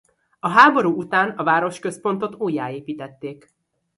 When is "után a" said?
0.97-1.43